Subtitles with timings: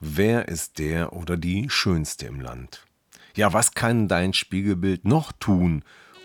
[0.00, 2.86] Wer ist der oder die Schönste im Land?
[3.34, 5.82] Ja, was kann dein Spiegelbild noch tun,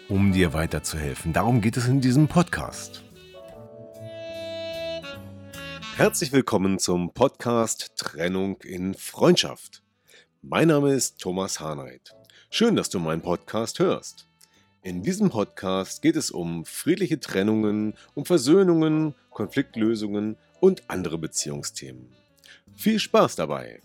[0.09, 1.33] um dir weiterzuhelfen.
[1.33, 3.03] Darum geht es in diesem Podcast.
[5.95, 9.81] Herzlich willkommen zum Podcast Trennung in Freundschaft.
[10.43, 12.13] Mein Name ist Thomas Harnight.
[12.51, 14.27] Schön, dass du meinen Podcast hörst.
[14.83, 22.13] In diesem Podcast geht es um friedliche Trennungen, um Versöhnungen, Konfliktlösungen und andere Beziehungsthemen.
[22.75, 23.81] Viel Spaß dabei!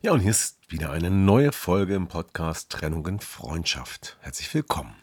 [0.00, 4.16] Ja, und hier ist wieder eine neue Folge im Podcast Trennung in Freundschaft.
[4.20, 4.94] Herzlich willkommen.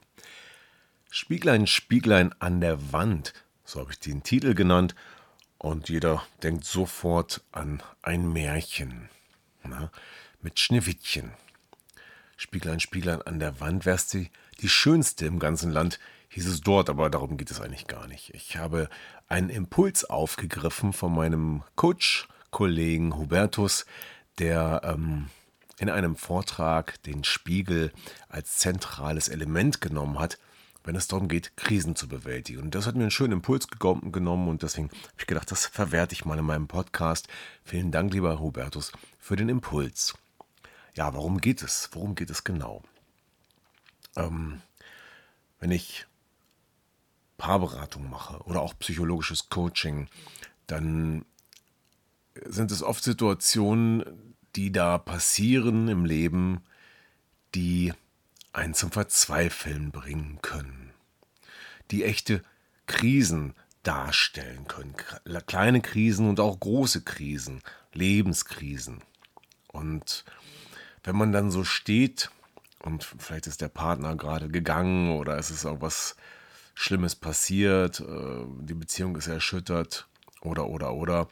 [1.10, 4.96] Spieglein, Spieglein an der Wand, so habe ich den Titel genannt.
[5.58, 9.10] Und jeder denkt sofort an ein Märchen
[9.68, 9.92] na,
[10.42, 11.32] mit Schneewittchen.
[12.38, 14.26] Spieglein, Spieglein an der Wand, wärst du
[14.62, 16.00] die schönste im ganzen Land,
[16.36, 18.34] hieß es dort, aber darum geht es eigentlich gar nicht.
[18.34, 18.90] Ich habe
[19.30, 23.86] einen Impuls aufgegriffen von meinem Coach-Kollegen Hubertus,
[24.38, 25.30] der ähm,
[25.80, 27.94] in einem Vortrag den Spiegel
[28.28, 30.38] als zentrales Element genommen hat,
[30.84, 32.64] wenn es darum geht, Krisen zu bewältigen.
[32.64, 36.14] Und das hat mir einen schönen Impuls genommen und deswegen habe ich gedacht, das verwerte
[36.14, 37.30] ich mal in meinem Podcast.
[37.64, 40.16] Vielen Dank, lieber Hubertus, für den Impuls.
[40.96, 41.90] Ja, warum geht es?
[41.94, 42.84] Worum geht es genau?
[44.18, 44.62] Ähm,
[45.62, 46.06] wenn ich
[47.38, 50.08] Paarberatung mache oder auch psychologisches Coaching,
[50.68, 51.26] dann
[52.46, 56.64] sind es oft Situationen, die da passieren im Leben,
[57.54, 57.94] die
[58.54, 60.94] einen zum Verzweifeln bringen können,
[61.92, 62.42] die echte
[62.88, 64.96] Krisen darstellen können,
[65.46, 67.62] kleine Krisen und auch große Krisen,
[67.94, 69.02] Lebenskrisen.
[69.68, 70.26] Und
[71.04, 72.32] wenn man dann so steht
[72.82, 76.16] und vielleicht ist der Partner gerade gegangen oder es ist irgendwas
[76.76, 80.08] Schlimmes passiert, äh, die Beziehung ist erschüttert
[80.42, 81.28] oder oder oder,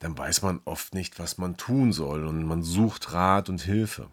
[0.00, 4.10] dann weiß man oft nicht, was man tun soll und man sucht Rat und Hilfe.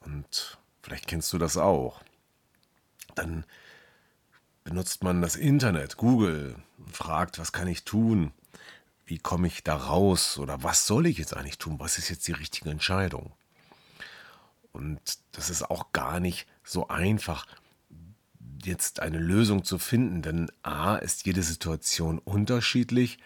[0.00, 2.02] Und vielleicht kennst du das auch.
[3.14, 3.44] Dann
[4.64, 6.56] benutzt man das Internet, Google,
[6.92, 8.32] fragt, was kann ich tun?
[9.06, 10.38] Wie komme ich da raus?
[10.38, 11.80] Oder was soll ich jetzt eigentlich tun?
[11.80, 13.32] Was ist jetzt die richtige Entscheidung?
[14.72, 15.00] Und
[15.32, 17.46] das ist auch gar nicht so einfach,
[18.66, 23.18] jetzt eine Lösung zu finden, denn a ist jede Situation unterschiedlich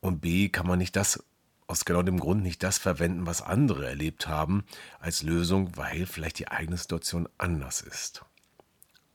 [0.00, 1.22] und B kann man nicht das,
[1.66, 4.64] aus genau dem Grund nicht das verwenden, was andere erlebt haben,
[4.98, 8.24] als Lösung, weil vielleicht die eigene Situation anders ist.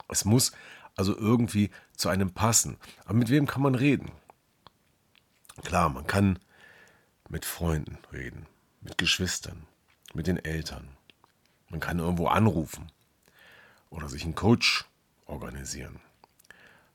[0.08, 0.52] Es muss
[0.96, 2.78] also irgendwie zu einem passen.
[3.04, 4.10] Aber mit wem kann man reden?
[5.62, 6.38] Klar, man kann
[7.28, 8.46] mit Freunden reden,
[8.80, 9.66] mit Geschwistern,
[10.14, 10.88] mit den Eltern.
[11.68, 12.90] Man kann irgendwo anrufen
[13.90, 14.85] oder sich einen Coach
[15.36, 16.00] organisieren.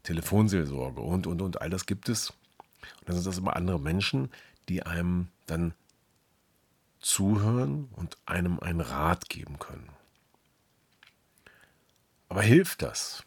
[0.03, 2.31] Telefonseelsorge und, und, und, all das gibt es.
[2.31, 4.31] Und dann sind das immer andere Menschen,
[4.68, 5.74] die einem dann
[7.00, 9.90] zuhören und einem einen Rat geben können.
[12.29, 13.24] Aber hilft das,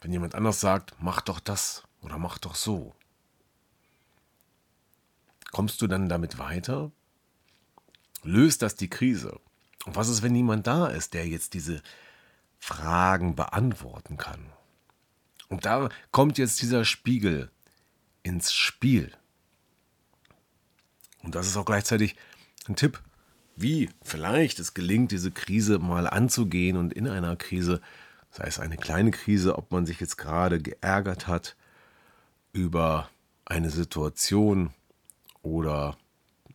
[0.00, 2.94] wenn jemand anders sagt, mach doch das oder mach doch so?
[5.50, 6.92] Kommst du dann damit weiter?
[8.22, 9.40] Löst das die Krise?
[9.86, 11.82] Und was ist, wenn niemand da ist, der jetzt diese
[12.58, 14.52] Fragen beantworten kann?
[15.48, 17.50] Und da kommt jetzt dieser Spiegel
[18.22, 19.12] ins Spiel.
[21.22, 22.16] Und das ist auch gleichzeitig
[22.68, 23.00] ein Tipp,
[23.56, 27.80] wie vielleicht es gelingt, diese Krise mal anzugehen und in einer Krise,
[28.30, 31.56] sei es eine kleine Krise, ob man sich jetzt gerade geärgert hat
[32.52, 33.10] über
[33.44, 34.72] eine Situation
[35.42, 35.96] oder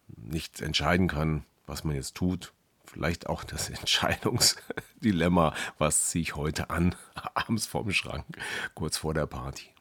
[0.08, 2.54] nicht entscheiden kann, was man jetzt tut,
[2.94, 6.96] vielleicht auch das Entscheidungsdilemma, was ziehe ich heute an,
[7.34, 8.26] abends vorm Schrank,
[8.74, 9.74] kurz vor der Party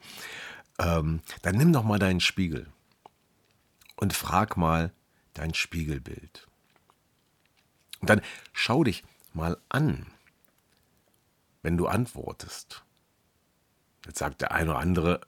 [0.78, 2.66] ähm, dann nimm doch mal deinen Spiegel
[3.96, 4.92] und frag mal
[5.34, 6.48] dein Spiegelbild.
[8.00, 8.20] Und dann
[8.52, 10.06] schau dich mal an,
[11.62, 12.84] wenn du antwortest.
[14.04, 15.20] Jetzt sagt der eine oder andere,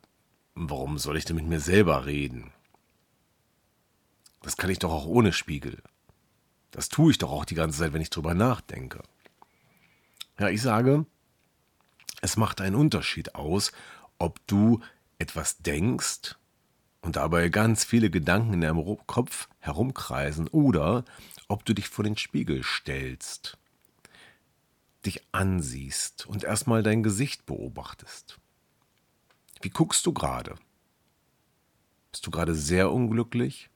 [0.54, 2.52] warum soll ich denn mit mir selber reden?
[4.42, 5.82] Das kann ich doch auch ohne Spiegel.
[6.75, 9.00] Das tue ich doch auch die ganze Zeit, wenn ich drüber nachdenke.
[10.41, 11.06] Ja, ich sage,
[12.21, 13.71] es macht einen Unterschied aus,
[14.19, 14.81] ob du
[15.19, 16.35] etwas denkst
[17.00, 21.05] und dabei ganz viele Gedanken in deinem Kopf herumkreisen oder
[21.47, 23.56] ob du dich vor den Spiegel stellst,
[25.06, 28.41] dich ansiehst und erstmal dein Gesicht beobachtest.
[29.62, 30.56] Wie guckst du gerade?
[32.11, 33.70] Bist du gerade sehr unglücklich?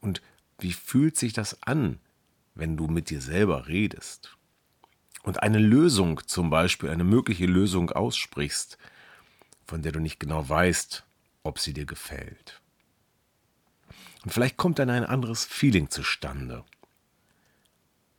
[0.00, 0.22] Und
[0.62, 1.98] wie fühlt sich das an,
[2.54, 4.36] wenn du mit dir selber redest?
[5.22, 8.78] Und eine Lösung, zum Beispiel eine mögliche Lösung aussprichst,
[9.66, 11.04] von der du nicht genau weißt,
[11.42, 12.60] ob sie dir gefällt.
[14.24, 16.64] Und vielleicht kommt dann ein anderes Feeling zustande.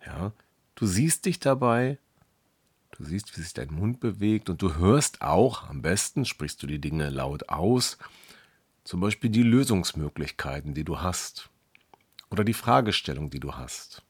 [0.05, 0.31] Ja,
[0.75, 1.97] du siehst dich dabei,
[2.91, 6.67] du siehst, wie sich dein Mund bewegt und du hörst auch, am besten sprichst du
[6.67, 7.97] die Dinge laut aus,
[8.83, 11.51] zum Beispiel die Lösungsmöglichkeiten, die du hast
[12.31, 14.01] oder die Fragestellung, die du hast.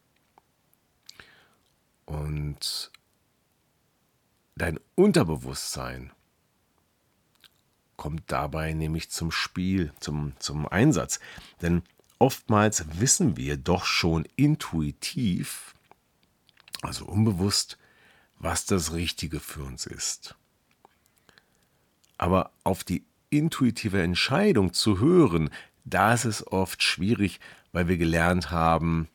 [2.05, 2.91] Und
[4.55, 6.11] dein Unterbewusstsein
[7.97, 11.19] kommt dabei nämlich zum Spiel, zum, zum Einsatz.
[11.61, 11.83] Denn
[12.19, 15.75] oftmals wissen wir doch schon intuitiv,
[16.81, 17.77] also unbewusst,
[18.39, 20.35] was das Richtige für uns ist.
[22.17, 25.49] Aber auf die intuitive Entscheidung zu hören,
[25.83, 27.39] da ist es oft schwierig,
[27.71, 29.07] weil wir gelernt haben,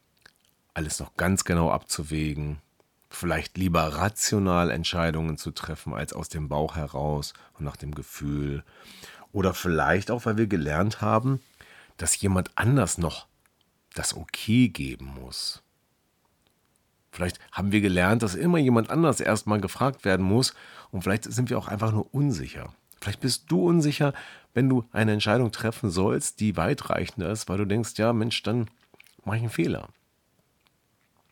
[0.75, 2.59] alles noch ganz genau abzuwägen,
[3.09, 8.65] vielleicht lieber rational Entscheidungen zu treffen als aus dem Bauch heraus und nach dem Gefühl.
[9.33, 11.41] Oder vielleicht auch, weil wir gelernt haben,
[11.97, 13.27] dass jemand anders noch
[13.95, 15.63] das Okay geben muss.
[17.11, 20.53] Vielleicht haben wir gelernt, dass immer jemand anders erstmal gefragt werden muss
[20.91, 22.75] und vielleicht sind wir auch einfach nur unsicher.
[23.07, 24.13] Vielleicht bist du unsicher,
[24.53, 28.69] wenn du eine Entscheidung treffen sollst, die weitreichender ist, weil du denkst, ja Mensch, dann
[29.25, 29.91] mache ich einen Fehler.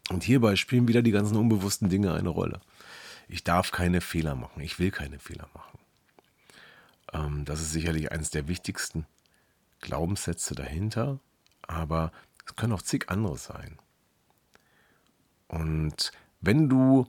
[0.09, 2.61] Und hierbei spielen wieder die ganzen unbewussten Dinge eine Rolle.
[3.26, 4.62] Ich darf keine Fehler machen.
[4.62, 5.79] Ich will keine Fehler machen.
[7.12, 9.05] Ähm, das ist sicherlich eines der wichtigsten
[9.81, 11.19] Glaubenssätze dahinter.
[11.62, 12.12] Aber
[12.47, 13.81] es können auch zig andere sein.
[15.49, 17.09] Und wenn du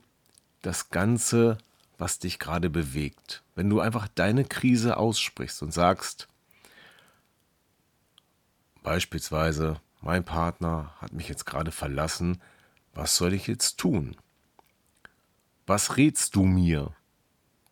[0.64, 1.60] das Ganze,
[1.97, 6.27] was dich gerade bewegt, wenn du einfach deine Krise aussprichst und sagst,
[8.83, 12.42] beispielsweise, mein Partner hat mich jetzt gerade verlassen,
[12.94, 14.15] was soll ich jetzt tun?
[15.65, 16.95] Was rätst du mir,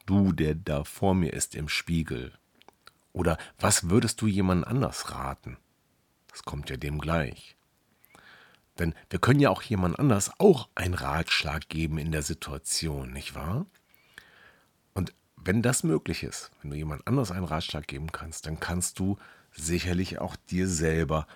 [0.05, 2.33] du, der da vor mir ist im Spiegel?
[3.11, 5.57] Oder was würdest du jemand anders raten?
[6.29, 7.55] Das kommt ja dem gleich.
[8.79, 13.35] Denn wir können ja auch jemand anders auch einen Ratschlag geben in der Situation, nicht
[13.35, 13.67] wahr?
[14.93, 18.99] Und wenn das möglich ist, wenn du jemand anders einen Ratschlag geben kannst, dann kannst
[18.99, 19.17] du
[19.51, 21.27] sicherlich auch dir selber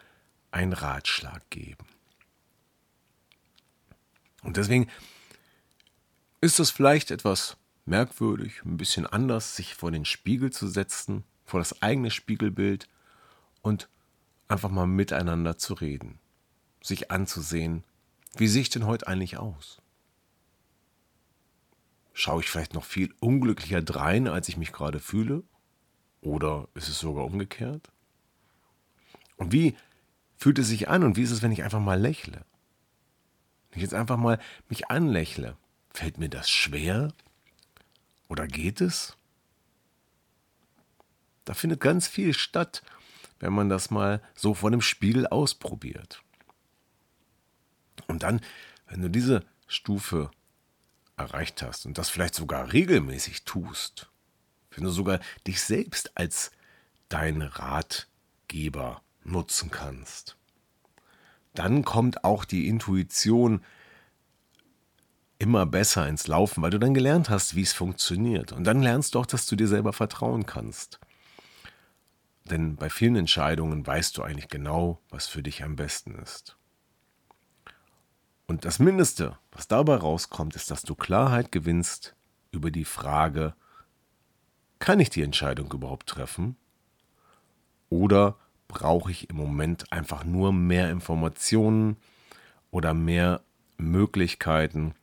[0.52, 1.86] einen Ratschlag geben.
[4.44, 4.88] Und deswegen
[6.42, 11.60] ist es vielleicht etwas merkwürdig, ein bisschen anders, sich vor den Spiegel zu setzen, vor
[11.60, 12.88] das eigene Spiegelbild
[13.62, 13.90] und
[14.48, 16.20] einfach mal miteinander zu reden,
[16.82, 17.84] sich anzusehen,
[18.36, 19.82] wie sehe ich denn heute eigentlich aus?
[22.20, 25.44] Schaue ich vielleicht noch viel unglücklicher drein, als ich mich gerade fühle?
[26.20, 27.92] Oder ist es sogar umgekehrt?
[29.36, 29.78] Und wie
[30.36, 32.44] fühlt es sich an und wie ist es, wenn ich einfach mal lächle?
[33.70, 35.58] ich jetzt einfach mal mich anlächle,
[35.92, 37.14] fällt mir das schwer?
[38.30, 39.16] Oder geht es?
[41.46, 42.82] Da findet ganz viel statt,
[43.38, 46.24] wenn man das mal so vor dem Spiegel ausprobiert.
[48.08, 48.42] Und dann,
[48.88, 50.32] wenn du diese Stufe
[51.18, 54.10] erreicht hast und das vielleicht sogar regelmäßig tust,
[54.72, 56.52] wenn du sogar dich selbst als
[57.10, 60.38] dein Ratgeber nutzen kannst,
[61.54, 63.62] dann kommt auch die Intuition
[65.40, 68.52] immer besser ins Laufen, weil du dann gelernt hast, wie es funktioniert.
[68.52, 71.00] Und dann lernst du auch, dass du dir selber vertrauen kannst.
[72.46, 76.58] Denn bei vielen Entscheidungen weißt du eigentlich genau, was für dich am besten ist.
[78.48, 82.16] Und das Mindeste, was dabei rauskommt, ist, dass du Klarheit gewinnst
[82.52, 83.54] über die Frage,
[84.80, 86.56] kann ich die Entscheidung überhaupt treffen?
[87.90, 88.38] Oder
[88.70, 91.98] brauche ich im Moment einfach nur mehr Informationen
[92.72, 93.42] oder mehr
[93.78, 94.96] Möglichkeiten,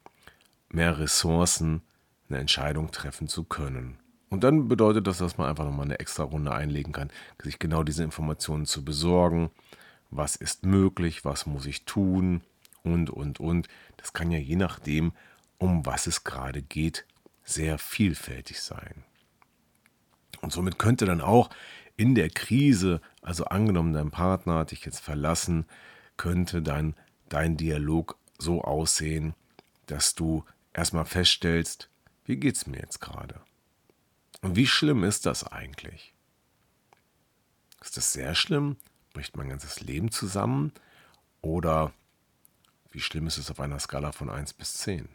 [0.70, 1.82] mehr Ressourcen,
[2.30, 3.98] eine Entscheidung treffen zu können.
[4.30, 7.10] Und dann bedeutet das, dass man einfach nochmal eine extra Runde einlegen kann,
[7.42, 9.50] sich genau diese Informationen zu besorgen.
[10.10, 12.40] Was ist möglich, was muss ich tun
[12.84, 13.68] und, und, und.
[13.96, 15.12] Das kann ja je nachdem,
[15.58, 17.04] um was es gerade geht,
[17.42, 19.04] sehr vielfältig sein.
[20.40, 21.50] Und somit könnte dann auch
[21.96, 25.66] in der Krise, also angenommen, dein Partner hat dich jetzt verlassen,
[26.16, 26.94] könnte dann
[27.28, 29.34] dein Dialog so aussehen,
[29.86, 31.88] dass du erstmal feststellst,
[32.24, 33.40] wie geht es mir jetzt gerade?
[34.42, 36.14] Und wie schlimm ist das eigentlich?
[37.80, 38.76] Ist das sehr schlimm?
[39.12, 40.72] Bricht mein ganzes Leben zusammen?
[41.42, 41.92] Oder
[42.94, 45.08] wie schlimm ist es auf einer Skala von 1 bis 10?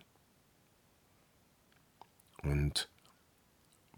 [2.43, 2.89] Und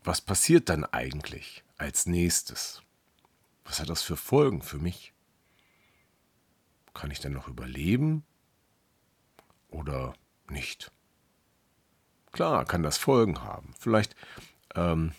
[0.04, 2.84] was passiert dann eigentlich als nächstes?
[3.66, 5.14] Was hat das für Folgen für mich?
[6.94, 8.24] Kann ich denn noch überleben
[9.70, 10.14] oder
[10.48, 10.92] nicht?
[12.32, 13.74] Klar, kann das Folgen haben.
[13.80, 14.16] Vielleicht
[14.76, 15.14] ähm,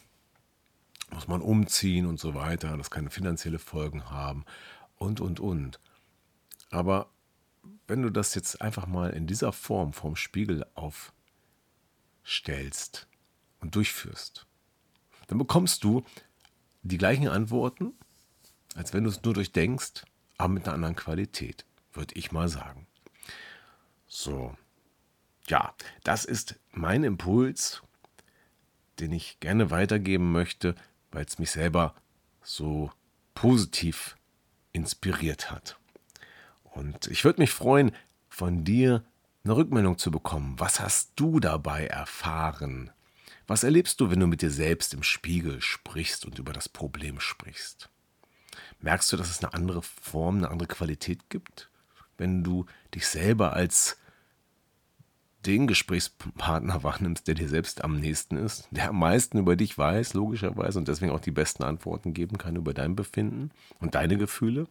[1.10, 2.76] muss man umziehen und so weiter.
[2.76, 4.44] Das kann finanzielle Folgen haben
[4.96, 5.80] und, und, und.
[6.70, 7.10] Aber
[7.86, 10.66] wenn du das jetzt einfach mal in dieser Form vorm Spiegel
[12.24, 13.06] aufstellst
[13.60, 14.46] und durchführst,
[15.28, 16.04] dann bekommst du
[16.82, 17.92] die gleichen Antworten,
[18.74, 20.04] als wenn du es nur durchdenkst,
[20.38, 22.86] aber mit einer anderen Qualität, würde ich mal sagen.
[24.06, 24.56] So,
[25.46, 27.82] ja, das ist mein Impuls,
[28.98, 30.74] den ich gerne weitergeben möchte,
[31.10, 31.94] weil es mich selber
[32.42, 32.90] so
[33.34, 34.16] positiv
[34.72, 35.78] inspiriert hat.
[36.74, 37.92] Und ich würde mich freuen,
[38.28, 39.04] von dir
[39.44, 40.54] eine Rückmeldung zu bekommen.
[40.58, 42.90] Was hast du dabei erfahren?
[43.46, 47.20] Was erlebst du, wenn du mit dir selbst im Spiegel sprichst und über das Problem
[47.20, 47.90] sprichst?
[48.80, 51.70] Merkst du, dass es eine andere Form, eine andere Qualität gibt,
[52.18, 53.98] wenn du dich selber als
[55.44, 60.14] den Gesprächspartner wahrnimmst, der dir selbst am nächsten ist, der am meisten über dich weiß,
[60.14, 63.50] logischerweise, und deswegen auch die besten Antworten geben kann über dein Befinden
[63.80, 64.68] und deine Gefühle?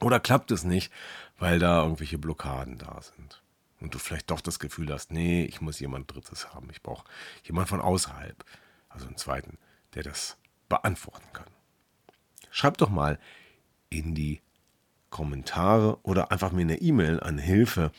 [0.00, 0.92] Oder klappt es nicht,
[1.38, 3.42] weil da irgendwelche Blockaden da sind?
[3.80, 6.68] Und du vielleicht doch das Gefühl hast, nee, ich muss jemand Drittes haben.
[6.70, 7.04] Ich brauche
[7.44, 8.44] jemand von außerhalb,
[8.88, 9.58] also einen zweiten,
[9.94, 10.36] der das
[10.68, 11.48] beantworten kann.
[12.50, 13.18] Schreib doch mal
[13.88, 14.40] in die
[15.08, 17.90] Kommentare oder einfach mir eine E-Mail an hilfe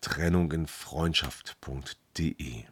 [0.00, 2.64] trennungenfreundschaft.de.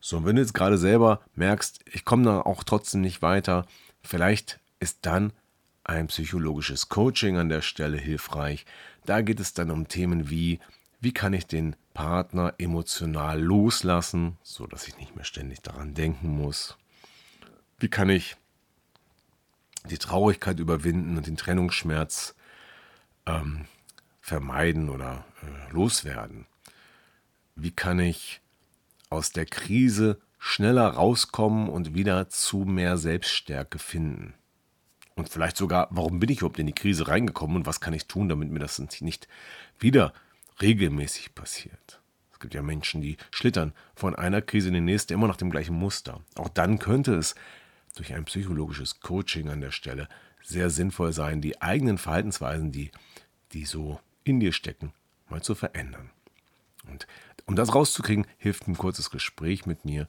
[0.00, 3.66] So, und wenn du jetzt gerade selber merkst, ich komme da auch trotzdem nicht weiter,
[4.02, 5.32] vielleicht ist dann
[5.86, 8.66] ein psychologisches Coaching an der Stelle hilfreich.
[9.04, 10.58] Da geht es dann um Themen wie,
[11.00, 16.28] wie kann ich den Partner emotional loslassen, so dass ich nicht mehr ständig daran denken
[16.28, 16.76] muss?
[17.78, 18.36] Wie kann ich
[19.88, 22.34] die Traurigkeit überwinden und den Trennungsschmerz
[23.26, 23.66] ähm,
[24.20, 26.46] vermeiden oder äh, loswerden?
[27.54, 28.40] Wie kann ich
[29.08, 34.34] aus der Krise schneller rauskommen und wieder zu mehr Selbststärke finden?
[35.16, 38.06] Und vielleicht sogar, warum bin ich überhaupt in die Krise reingekommen und was kann ich
[38.06, 39.28] tun, damit mir das nicht
[39.78, 40.12] wieder
[40.60, 42.00] regelmäßig passiert?
[42.32, 45.50] Es gibt ja Menschen, die schlittern von einer Krise in die nächste immer nach dem
[45.50, 46.20] gleichen Muster.
[46.34, 47.34] Auch dann könnte es
[47.94, 50.06] durch ein psychologisches Coaching an der Stelle
[50.42, 52.90] sehr sinnvoll sein, die eigenen Verhaltensweisen, die,
[53.52, 54.92] die so in dir stecken,
[55.30, 56.10] mal zu verändern.
[56.90, 57.06] Und
[57.46, 60.08] um das rauszukriegen, hilft ein kurzes Gespräch mit mir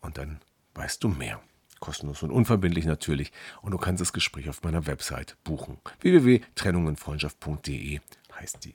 [0.00, 0.40] und dann
[0.74, 1.42] weißt du mehr
[1.84, 3.32] kostenlos und unverbindlich natürlich.
[3.60, 5.78] Und du kannst das Gespräch auf meiner Website buchen.
[6.00, 8.00] www.trennungenfreundschaft.de
[8.34, 8.74] heißt die.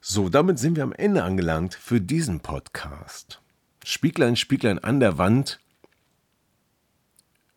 [0.00, 3.40] So, damit sind wir am Ende angelangt für diesen Podcast.
[3.84, 5.60] Spieglein, Spieglein an der Wand.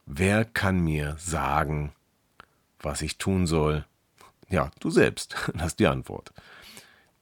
[0.06, 1.94] Wer kann mir sagen,
[2.80, 3.86] was ich tun soll?
[4.50, 5.36] Ja, du selbst.
[5.54, 6.34] Das ist die Antwort.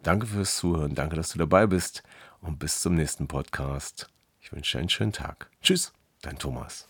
[0.03, 2.03] Danke fürs Zuhören, danke, dass du dabei bist
[2.39, 4.09] und bis zum nächsten Podcast.
[4.39, 5.49] Ich wünsche dir einen schönen Tag.
[5.61, 5.91] Tschüss,
[6.21, 6.89] dein Thomas.